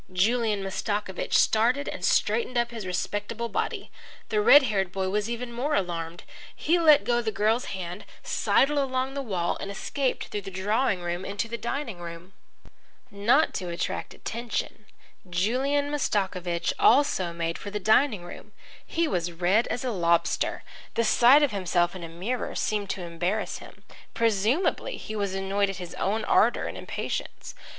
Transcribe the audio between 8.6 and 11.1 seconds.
along the wall, and escaped through the drawing